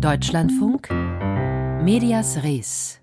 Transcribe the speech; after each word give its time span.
Deutschlandfunk 0.00 0.90
Medias 1.82 2.44
Res 2.44 3.00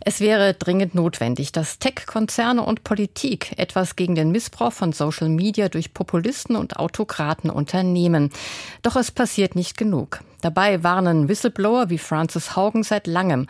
es 0.00 0.20
wäre 0.20 0.54
dringend 0.54 0.94
notwendig, 0.94 1.52
dass 1.52 1.80
Tech-Konzerne 1.80 2.62
und 2.62 2.84
Politik 2.84 3.58
etwas 3.58 3.96
gegen 3.96 4.14
den 4.14 4.30
Missbrauch 4.30 4.72
von 4.72 4.92
Social 4.92 5.28
Media 5.28 5.68
durch 5.68 5.92
Populisten 5.92 6.54
und 6.54 6.76
Autokraten 6.76 7.50
unternehmen. 7.50 8.30
Doch 8.82 8.96
es 8.96 9.10
passiert 9.10 9.56
nicht 9.56 9.76
genug. 9.76 10.20
Dabei 10.40 10.84
warnen 10.84 11.28
Whistleblower 11.28 11.90
wie 11.90 11.98
Francis 11.98 12.54
Haugen 12.54 12.84
seit 12.84 13.06
langem. 13.06 13.46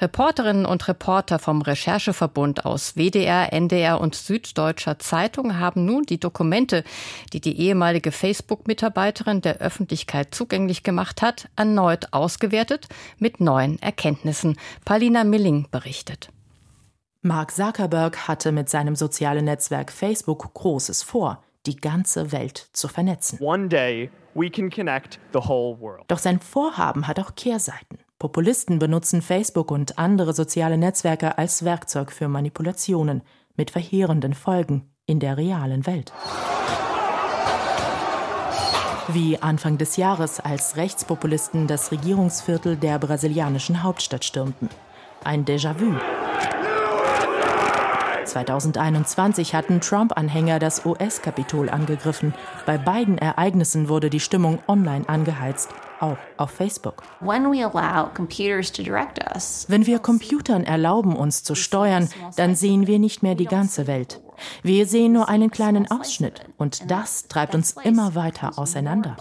Reporterinnen 0.00 0.66
und 0.66 0.86
Reporter 0.86 1.40
vom 1.40 1.62
Rechercheverbund 1.62 2.64
aus 2.64 2.94
WDR, 2.94 3.52
NDR 3.52 4.00
und 4.00 4.14
Süddeutscher 4.14 5.00
Zeitung 5.00 5.58
haben 5.58 5.84
nun 5.84 6.04
die 6.04 6.20
Dokumente, 6.20 6.84
die 7.32 7.40
die 7.40 7.58
ehemalige 7.58 8.12
Facebook-Mitarbeiterin 8.12 9.40
der 9.40 9.58
Öffentlichkeit 9.58 10.32
zugänglich 10.32 10.84
gemacht 10.84 11.22
hat, 11.22 11.48
erneut 11.56 12.12
ausgewertet 12.12 12.86
mit 13.18 13.40
neuen 13.40 13.82
Erkenntnissen. 13.82 14.56
Paulina 14.84 15.24
Milling 15.24 15.66
berichtet. 15.72 16.28
Mark 17.20 17.50
Zuckerberg 17.50 18.28
hatte 18.28 18.52
mit 18.52 18.68
seinem 18.68 18.94
sozialen 18.94 19.46
Netzwerk 19.46 19.90
Facebook 19.90 20.54
Großes 20.54 21.02
vor, 21.02 21.42
die 21.66 21.76
ganze 21.76 22.30
Welt 22.30 22.68
zu 22.72 22.86
vernetzen. 22.86 23.38
Doch 26.08 26.18
sein 26.18 26.40
Vorhaben 26.40 27.08
hat 27.08 27.18
auch 27.20 27.34
Kehrseiten. 27.34 27.98
Populisten 28.18 28.78
benutzen 28.78 29.22
Facebook 29.22 29.70
und 29.70 29.98
andere 29.98 30.32
soziale 30.32 30.78
Netzwerke 30.78 31.38
als 31.38 31.64
Werkzeug 31.64 32.10
für 32.10 32.28
Manipulationen 32.28 33.22
mit 33.56 33.70
verheerenden 33.70 34.34
Folgen 34.34 34.90
in 35.06 35.20
der 35.20 35.36
realen 35.36 35.86
Welt. 35.86 36.12
Wie 39.08 39.38
Anfang 39.38 39.78
des 39.78 39.96
Jahres, 39.96 40.38
als 40.38 40.76
Rechtspopulisten 40.76 41.66
das 41.66 41.92
Regierungsviertel 41.92 42.76
der 42.76 42.98
brasilianischen 42.98 43.82
Hauptstadt 43.82 44.24
stürmten. 44.24 44.68
Ein 45.24 45.44
Déjà-vu. 45.44 45.96
2021 48.28 49.54
hatten 49.54 49.80
Trump-Anhänger 49.80 50.58
das 50.58 50.84
US-Kapitol 50.84 51.68
angegriffen. 51.68 52.34
Bei 52.66 52.78
beiden 52.78 53.18
Ereignissen 53.18 53.88
wurde 53.88 54.10
die 54.10 54.20
Stimmung 54.20 54.58
online 54.68 55.08
angeheizt 55.08 55.70
auch 56.00 56.16
auf 56.36 56.50
Facebook. 56.50 57.02
Wenn 59.68 59.86
wir 59.86 59.98
Computern 59.98 60.64
erlauben, 60.64 61.16
uns 61.16 61.42
zu 61.42 61.54
steuern, 61.54 62.08
dann 62.36 62.54
sehen 62.54 62.86
wir 62.86 62.98
nicht 62.98 63.22
mehr 63.22 63.34
die 63.34 63.46
ganze 63.46 63.86
Welt. 63.86 64.20
Wir 64.62 64.86
sehen 64.86 65.12
nur 65.12 65.28
einen 65.28 65.50
kleinen 65.50 65.90
Ausschnitt 65.90 66.44
und 66.56 66.90
das 66.90 67.26
treibt 67.26 67.54
uns 67.54 67.72
immer 67.82 68.14
weiter 68.14 68.56
auseinander, 68.56 69.16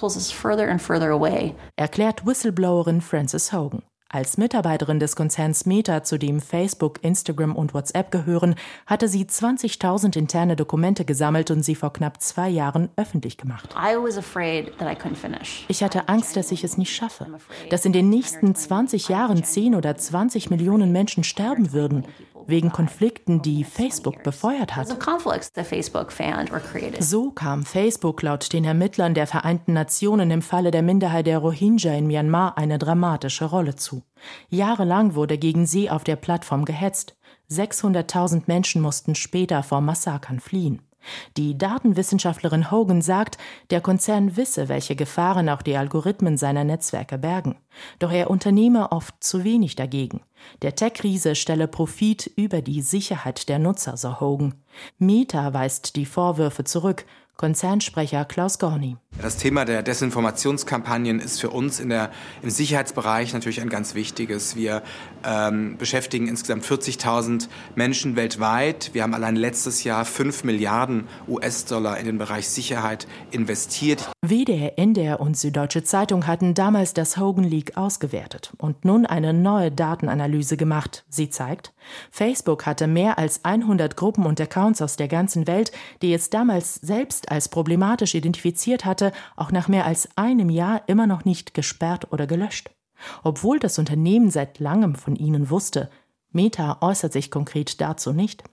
erklärt 1.76 2.26
Whistleblowerin 2.26 3.02
Frances 3.02 3.52
Hogan. 3.52 3.82
Als 4.10 4.38
Mitarbeiterin 4.38 5.00
des 5.00 5.18
Konzerns 5.18 5.66
Meta, 5.66 6.02
zu 6.02 6.18
dem 6.18 6.40
Facebook, 6.40 7.04
Instagram 7.04 7.56
und 7.58 7.74
WhatsApp 7.74 8.10
gehören, 8.10 8.56
hatte 8.86 9.10
sie 9.10 9.26
20.000 9.26 10.18
interne 10.18 10.56
Dokumente 10.56 11.04
gesammelt 11.04 11.52
und 11.52 11.62
sie 11.64 11.76
vor 11.76 11.92
knapp 11.92 12.22
zwei 12.22 12.48
Jahren 12.48 12.88
öffentlich 12.96 13.38
gemacht. 13.38 13.76
Ich 15.68 15.84
hatte 15.84 16.08
Angst, 16.08 16.38
dass 16.38 16.54
ich 16.54 16.64
es 16.64 16.78
nicht 16.78 16.96
schaffe, 16.96 17.28
dass 17.70 17.84
in 17.84 17.92
den 17.92 18.08
nächsten 18.10 18.56
20 18.56 19.10
Jahren 19.10 19.44
10 19.44 19.76
oder 19.76 19.98
20 19.98 20.50
Millionen 20.50 20.94
Menschen 20.94 21.26
sterben 21.26 21.74
würden 21.74 22.06
wegen 22.48 22.72
Konflikten, 22.72 23.42
die 23.42 23.64
Facebook 23.64 24.24
befeuert 24.24 24.76
hat. 24.76 24.88
So 27.00 27.32
kam 27.32 27.66
Facebook 27.66 28.22
laut 28.22 28.52
den 28.54 28.64
Ermittlern 28.64 29.14
der 29.14 29.28
Vereinten 29.28 29.74
Nationen 29.74 30.32
im 30.32 30.42
Falle 30.42 30.72
der 30.72 30.82
Minderheit 30.82 31.28
der 31.28 31.40
Rohingya 31.40 31.94
in 31.94 32.08
Myanmar 32.08 32.58
eine 32.58 32.78
dramatische 32.78 33.46
Rolle 33.46 33.76
zu. 33.76 34.04
Jahrelang 34.50 35.16
wurde 35.16 35.38
gegen 35.38 35.66
sie 35.66 35.90
auf 35.90 36.04
der 36.04 36.16
Plattform 36.16 36.66
gehetzt. 36.66 37.18
600.000 37.52 38.44
Menschen 38.48 38.82
mussten 38.82 39.16
später 39.16 39.64
vor 39.64 39.82
Massakern 39.82 40.40
fliehen. 40.40 40.87
Die 41.38 41.58
Datenwissenschaftlerin 41.58 42.72
Hogan 42.72 43.02
sagt, 43.02 43.38
der 43.70 43.82
Konzern 43.82 44.38
wisse, 44.38 44.70
welche 44.70 44.96
Gefahren 44.96 45.50
auch 45.50 45.62
die 45.62 45.78
Algorithmen 45.78 46.38
seiner 46.38 46.64
Netzwerke 46.64 47.18
bergen. 47.18 47.56
Doch 48.00 48.12
er 48.12 48.30
unternehme 48.30 48.92
oft 48.92 49.24
zu 49.24 49.44
wenig 49.44 49.76
dagegen. 49.76 50.22
Der 50.62 50.76
Tech-Riese 50.76 51.36
stelle 51.36 51.68
Profit 51.68 52.28
über 52.36 52.62
die 52.62 52.82
Sicherheit 52.82 53.50
der 53.50 53.60
Nutzer, 53.60 53.98
so 53.98 54.20
Hogan. 54.20 54.56
Meta 54.98 55.54
weist 55.54 55.96
die 55.96 56.06
Vorwürfe 56.06 56.64
zurück 56.64 57.06
Konzernsprecher 57.38 58.26
Klaus 58.26 58.58
Gorni. 58.58 58.98
Das 59.20 59.36
Thema 59.38 59.66
der 59.66 59.82
Desinformationskampagnen 59.82 61.20
ist 61.20 61.42
für 61.42 61.50
uns 61.50 61.80
in 61.80 61.90
der, 61.90 62.12
im 62.44 62.52
Sicherheitsbereich 62.52 63.34
natürlich 63.34 63.62
ein 63.62 63.70
ganz 63.70 63.96
wichtiges. 63.96 64.56
Wir 64.56 64.84
ähm, 65.26 65.76
beschäftigen 65.78 66.28
insgesamt 66.28 66.64
40.000 66.64 67.48
Menschen 67.76 68.16
weltweit. 68.16 68.92
Wir 68.94 69.02
haben 69.02 69.16
allein 69.16 69.36
letztes 69.36 69.84
Jahr 69.84 70.06
5 70.06 70.44
Milliarden 70.44 71.08
US-Dollar 71.28 71.98
in 71.98 72.06
den 72.06 72.20
Bereich 72.20 72.48
Sicherheit 72.48 73.08
investiert. 73.32 74.08
WDR, 74.22 74.78
NDR 74.78 75.20
und 75.20 75.36
Süddeutsche 75.36 75.84
Zeitung 75.84 76.28
hatten 76.28 76.54
damals 76.54 76.94
das 76.94 77.18
Hogan 77.18 77.44
Leak 77.44 77.76
ausgewertet 77.76 78.54
und 78.58 78.86
nun 78.86 79.08
eine 79.08 79.34
neue 79.34 79.72
Datenanalyse 79.72 80.58
gemacht. 80.58 81.06
Sie 81.10 81.30
zeigt, 81.30 81.74
Facebook 82.12 82.66
hatte 82.66 82.86
mehr 82.86 83.18
als 83.18 83.44
100 83.46 83.96
Gruppen 83.96 84.26
und 84.26 84.40
Accounts 84.40 84.82
aus 84.82 84.96
der 84.96 85.08
ganzen 85.08 85.48
Welt, 85.48 85.72
die 86.02 86.14
es 86.14 86.30
damals 86.30 86.76
selbst 86.76 87.32
als 87.32 87.50
problematisch 87.50 88.14
identifiziert 88.14 88.86
hatte, 88.86 89.07
auch 89.36 89.52
nach 89.52 89.68
mehr 89.68 89.86
als 89.86 90.10
einem 90.16 90.50
Jahr 90.50 90.82
immer 90.88 91.08
noch 91.08 91.26
nicht 91.26 91.54
gesperrt 91.54 92.12
oder 92.12 92.28
gelöscht. 92.28 92.72
Obwohl 93.24 93.60
das 93.60 93.78
Unternehmen 93.80 94.32
seit 94.32 94.60
langem 94.60 94.96
von 94.96 95.16
ihnen 95.16 95.50
wusste, 95.50 95.90
Meta 96.32 96.78
äußert 96.82 97.14
sich 97.14 97.32
konkret 97.32 97.80
dazu 97.82 98.14
nicht. 98.14 98.44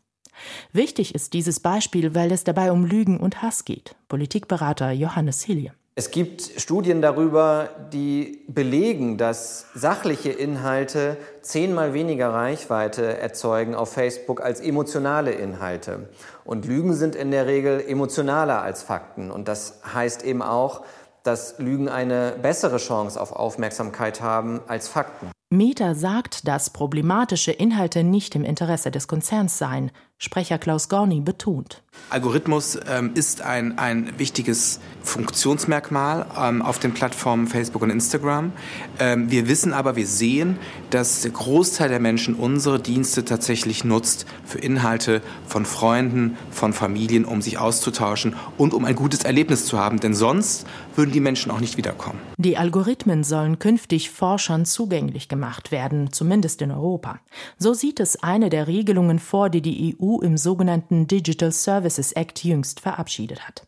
Wichtig 0.73 1.15
ist 1.15 1.33
dieses 1.33 1.61
Beispiel, 1.61 2.15
weil 2.15 2.33
es 2.33 2.45
dabei 2.45 2.73
um 2.73 2.85
Lügen 2.85 3.19
und 3.19 3.43
Hass 3.43 3.65
geht. 3.65 3.95
Politikberater 4.09 4.91
Johannes 4.91 5.43
Hilje. 5.43 5.73
Es 5.97 6.11
gibt 6.11 6.43
Studien 6.57 7.01
darüber, 7.01 7.69
die 7.93 8.43
belegen, 8.49 9.17
dass 9.17 9.67
sachliche 9.75 10.31
Inhalte 10.31 11.17
zehnmal 11.41 11.95
weniger 11.95 12.31
Reichweite 12.33 13.17
erzeugen 13.19 13.77
auf 13.77 13.93
Facebook 13.93 14.41
als 14.41 14.59
emotionale 14.59 15.31
Inhalte. 15.31 16.09
Und 16.45 16.67
Lügen 16.67 16.95
sind 16.95 17.15
in 17.15 17.31
der 17.31 17.47
Regel 17.47 17.81
emotionaler 17.81 18.61
als 18.61 18.83
Fakten. 18.83 19.31
Und 19.31 19.47
das 19.47 19.83
heißt 19.95 20.25
eben 20.25 20.43
auch, 20.43 20.83
dass 21.23 21.61
Lügen 21.61 21.89
eine 21.89 22.33
bessere 22.43 22.79
Chance 22.79 23.21
auf 23.21 23.31
Aufmerksamkeit 23.31 24.21
haben 24.21 24.63
als 24.67 24.89
Fakten. 24.89 25.31
Meta 25.51 25.95
sagt, 25.95 26.49
dass 26.49 26.71
problematische 26.71 27.53
Inhalte 27.53 28.03
nicht 28.03 28.35
im 28.35 28.43
Interesse 28.43 28.91
des 28.91 29.07
Konzerns 29.07 29.59
seien. 29.59 29.93
Sprecher 30.25 30.57
Klaus 30.57 30.89
Gorni 30.89 31.21
betont. 31.21 31.83
Algorithmus 32.11 32.79
ähm, 32.89 33.13
ist 33.15 33.41
ein, 33.41 33.79
ein 33.79 34.19
wichtiges 34.19 34.81
Funktionsmerkmal 35.03 36.27
ähm, 36.39 36.63
auf 36.63 36.79
den 36.79 36.93
Plattformen 36.93 37.47
Facebook 37.47 37.83
und 37.83 37.91
Instagram. 37.91 38.53
Ähm, 38.99 39.31
wir 39.31 39.49
wissen 39.49 39.73
aber, 39.73 39.97
wir 39.97 40.07
sehen, 40.07 40.59
dass 40.91 41.23
der 41.23 41.31
Großteil 41.33 41.89
der 41.89 42.01
Menschen 42.01 42.35
unsere 42.35 42.81
Dienste 42.81 43.25
tatsächlich 43.25 43.85
nutzt 43.85 44.27
für 44.45 44.59
Inhalte 44.59 45.23
von 45.47 45.65
Freunden, 45.65 46.37
von 46.51 46.73
Familien, 46.73 47.25
um 47.25 47.43
sich 47.43 47.59
auszutauschen 47.59 48.35
und 48.59 48.75
um 48.75 48.85
ein 48.85 48.95
gutes 48.95 49.25
Erlebnis 49.25 49.67
zu 49.67 49.79
haben. 49.79 49.99
Denn 49.99 50.15
sonst 50.15 50.67
würden 50.97 51.13
die 51.13 51.21
Menschen 51.21 51.51
auch 51.51 51.61
nicht 51.61 51.77
wiederkommen. 51.77 52.21
Die 52.39 52.57
Algorithmen 52.57 53.25
sollen 53.25 53.59
künftig 53.59 54.11
Forschern 54.11 54.65
zugänglich 54.67 55.29
gemacht 55.29 55.71
werden, 55.73 56.13
zumindest 56.13 56.63
in 56.63 56.71
Europa. 56.71 57.19
So 57.59 57.75
sieht 57.75 57.99
es 57.99 58.23
eine 58.23 58.51
der 58.51 58.69
Regelungen 58.69 59.19
vor, 59.19 59.51
die 59.51 59.63
die 59.63 59.91
Im 60.21 60.37
sogenannten 60.37 61.07
Digital 61.07 61.53
Services 61.53 62.13
Act 62.13 62.45
jüngst 62.45 62.81
verabschiedet 62.81 63.47
hat. 63.47 63.67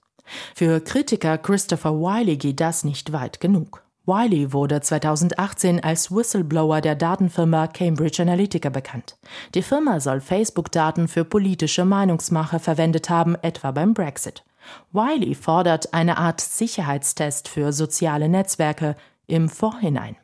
Für 0.54 0.80
Kritiker 0.80 1.38
Christopher 1.38 1.94
Wiley 1.94 2.36
geht 2.36 2.60
das 2.60 2.84
nicht 2.84 3.12
weit 3.12 3.40
genug. 3.40 3.82
Wiley 4.06 4.52
wurde 4.52 4.80
2018 4.80 5.82
als 5.82 6.12
Whistleblower 6.12 6.81
der 6.81 6.94
Datenfirma 6.94 7.66
Cambridge 7.66 8.22
Analytica 8.22 8.69
bekannt. 8.69 9.16
Die 9.54 9.62
Firma 9.62 9.98
soll 9.98 10.20
Facebook-Daten 10.20 11.08
für 11.08 11.25
politische 11.25 11.84
Meinungsmache 11.84 12.60
verwendet 12.60 13.10
haben, 13.10 13.34
etwa 13.42 13.72
beim 13.72 13.94
Brexit. 13.94 14.44
Wiley 14.92 15.34
fordert 15.34 15.92
eine 15.92 16.19
Art 16.19 16.40
Sicherheitstest 16.40 17.49
für 17.49 17.72
soziale 17.72 18.28
Netzwerke 18.28 18.94
im 19.26 19.49
Vorhinein. 19.49 20.17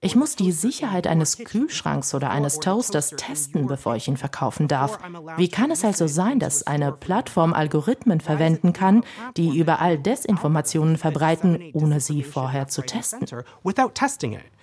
Ich 0.00 0.14
muss 0.14 0.36
die 0.36 0.52
Sicherheit 0.52 1.06
eines 1.08 1.38
Kühlschranks 1.38 2.14
oder 2.14 2.30
eines 2.30 2.60
Toasters 2.60 3.10
testen, 3.10 3.66
bevor 3.66 3.96
ich 3.96 4.06
ihn 4.06 4.16
verkaufen 4.16 4.68
darf. 4.68 4.98
Wie 5.36 5.48
kann 5.48 5.72
es 5.72 5.84
also 5.84 6.06
sein, 6.06 6.38
dass 6.38 6.64
eine 6.64 6.92
Plattform 6.92 7.52
Algorithmen 7.52 8.20
verwenden 8.20 8.72
kann, 8.72 9.04
die 9.36 9.58
überall 9.58 9.98
Desinformationen 9.98 10.96
verbreiten, 10.96 11.70
ohne 11.72 12.00
sie 12.00 12.22
vorher 12.22 12.68
zu 12.68 12.82
testen? 12.82 13.26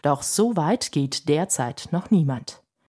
Doch 0.01 0.23
so 0.23 0.55
weit 0.55 0.91
geht 0.93 1.27
derzeit 1.27 1.89
noch 1.91 2.09
niemand. 2.09 2.62